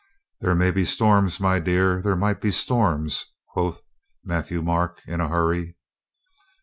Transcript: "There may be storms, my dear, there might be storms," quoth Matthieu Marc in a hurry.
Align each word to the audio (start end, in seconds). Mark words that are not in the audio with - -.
"There 0.39 0.55
may 0.55 0.71
be 0.71 0.83
storms, 0.83 1.39
my 1.39 1.59
dear, 1.59 2.01
there 2.01 2.15
might 2.15 2.41
be 2.41 2.49
storms," 2.49 3.27
quoth 3.53 3.83
Matthieu 4.25 4.63
Marc 4.63 4.99
in 5.05 5.21
a 5.21 5.27
hurry. 5.29 5.77